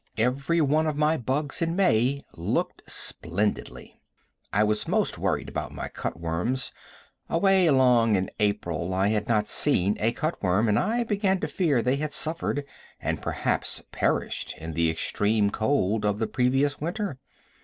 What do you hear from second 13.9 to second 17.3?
perished, in the extreme cold of the previous winter.